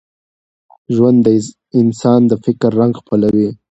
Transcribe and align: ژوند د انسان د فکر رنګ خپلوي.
ژوند 0.95 1.17
د 1.25 1.27
انسان 1.81 2.21
د 2.27 2.33
فکر 2.45 2.69
رنګ 2.79 2.93
خپلوي. 3.01 3.49